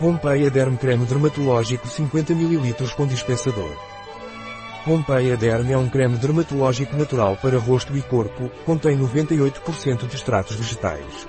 [0.00, 3.70] Pompeia Derm Creme Dermatológico 50 ml com dispensador.
[4.82, 10.56] Pompeia Derm é um creme dermatológico natural para rosto e corpo, contém 98% de extratos
[10.56, 11.28] vegetais.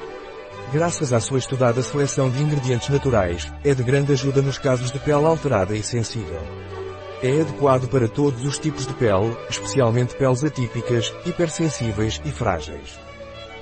[0.71, 4.99] Graças à sua estudada seleção de ingredientes naturais, é de grande ajuda nos casos de
[4.99, 6.39] pele alterada e sensível.
[7.21, 12.97] É adequado para todos os tipos de pele, especialmente peles atípicas, hipersensíveis e frágeis.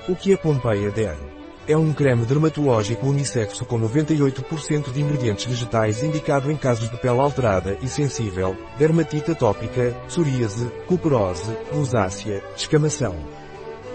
[0.07, 1.38] O que é Pompeia Derm?
[1.69, 7.19] É um creme dermatológico unissexo com 98% de ingredientes vegetais indicado em casos de pele
[7.19, 13.15] alterada e sensível, dermatite atópica, psoríase, cuperose, rosácea, descamação.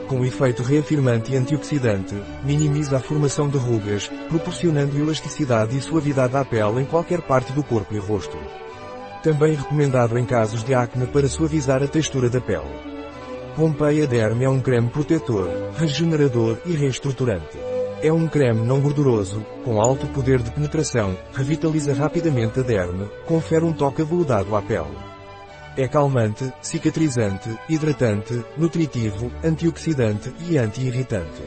[0.07, 6.45] Com efeito reafirmante e antioxidante, minimiza a formação de rugas, proporcionando elasticidade e suavidade à
[6.45, 8.39] pele em qualquer parte do corpo e rosto.
[9.21, 12.94] Também recomendado em casos de acne para suavizar a textura da pele.
[13.57, 17.57] Pompeia Derm é um creme protetor, regenerador e reestruturante.
[18.03, 23.65] É um creme não gorduroso, com alto poder de penetração, revitaliza rapidamente a derme, confere
[23.65, 24.99] um toque aveludado à pele.
[25.77, 31.43] É calmante, cicatrizante, hidratante, nutritivo, antioxidante e anti-irritante.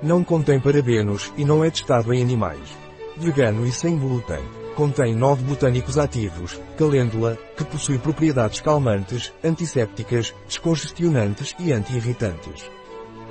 [0.00, 2.78] Não contém parabenos e não é testado em animais.
[3.16, 4.63] Vegano e sem glúten.
[4.74, 12.68] Contém 9 botânicos ativos, calêndula, que possui propriedades calmantes, antissépticas, descongestionantes e anti-irritantes.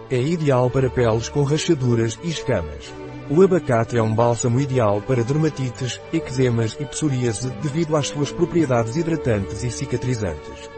[0.10, 2.94] É ideal para peles com rachaduras e escamas.
[3.30, 8.96] O abacate é um bálsamo ideal para dermatites, eczemas e psoríase devido às suas propriedades
[8.96, 10.70] hidratantes e cicatrizantes.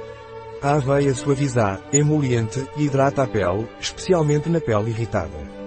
[0.64, 5.65] A aveia suaviza, emoliente e hidrata a pele, especialmente na pele irritada.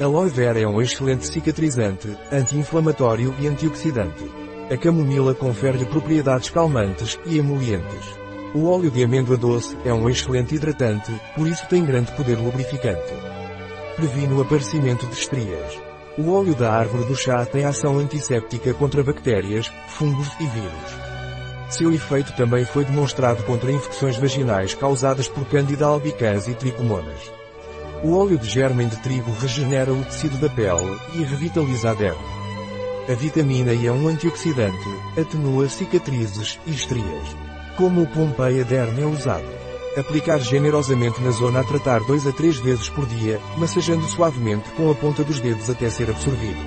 [0.00, 4.28] Aloe vera é um excelente cicatrizante, anti-inflamatório e antioxidante.
[4.68, 8.18] A camomila confere propriedades calmantes e emolientes.
[8.52, 13.12] O óleo de amêndoa doce é um excelente hidratante, por isso tem grande poder lubrificante.
[13.94, 15.80] Previne o aparecimento de estrias.
[16.18, 21.04] O óleo da árvore do chá tem ação antisséptica contra bactérias, fungos e vírus.
[21.70, 27.43] Seu efeito também foi demonstrado contra infecções vaginais causadas por Candida albicans e tricomonas.
[28.02, 32.34] O óleo de germen de trigo regenera o tecido da pele e revitaliza a derme.
[33.08, 34.88] A vitamina E é um antioxidante,
[35.18, 37.36] atenua cicatrizes e estrias.
[37.76, 39.46] Como o Pompeia Derme é usado?
[39.96, 44.90] Aplicar generosamente na zona a tratar 2 a 3 vezes por dia, massageando suavemente com
[44.90, 46.60] a ponta dos dedos até ser absorvido.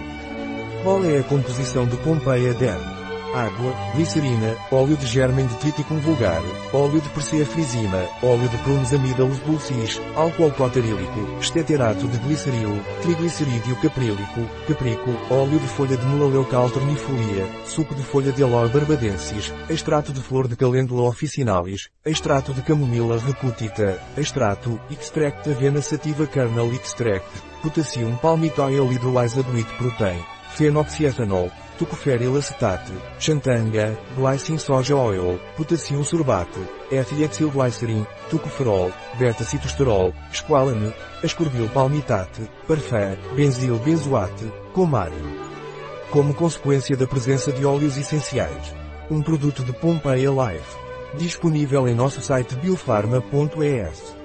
[0.83, 2.96] Qual é a composição de Pompeia Derme?
[3.33, 6.41] Água, glicerina, óleo de germen de triticum vulgar,
[6.73, 14.41] óleo de persea frisima, óleo de prunzamidalus dulcis, álcool cotarílico, esteterato de gliceril, triglicerídeo caprílico,
[14.67, 20.47] caprico, óleo de folha de tornifolia, suco de folha de aloe barbadensis, extrato de flor
[20.47, 27.27] de calêndula officinalis, extrato de camomila recutita, extrato, extract avena sativa kernel extract,
[27.61, 36.59] potassium palmitoyl hydrolyzed wheat protein, fenoxietanol, tocoferil acetate, xantanga, glycine soja oil, potassium sorbate,
[36.91, 40.91] ethylexylglycerin, tocoferol, beta-citosterol, esqualane,
[41.23, 45.13] ascorbil palmitate, parfum, benzil benzoate, comare.
[46.09, 48.73] Como consequência da presença de óleos essenciais.
[49.11, 50.75] Um produto de Pompeia Life.
[51.17, 54.16] Disponível em nosso site biofarma.es.